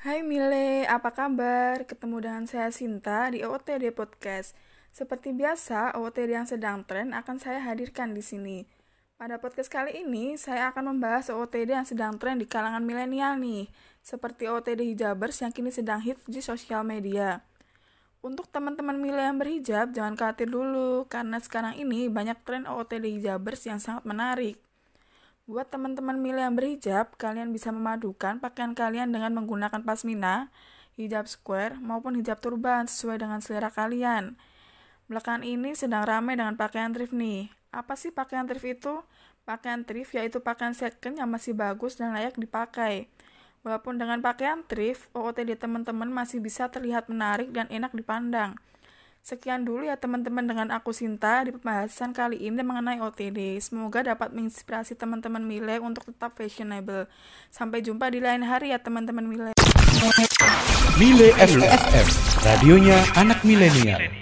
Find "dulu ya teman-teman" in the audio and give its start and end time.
49.68-50.48